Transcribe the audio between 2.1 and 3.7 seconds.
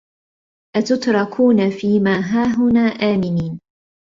هاهُنا آمِنينَ